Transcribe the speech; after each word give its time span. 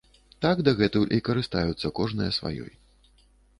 Так 0.45 0.61
дагэтуль 0.67 1.13
і 1.17 1.19
карыстаюцца 1.29 1.93
кожная 2.01 2.31
сваёй. 2.41 2.75